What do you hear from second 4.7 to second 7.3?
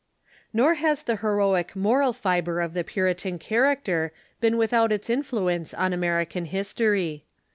its influence on American histoiy.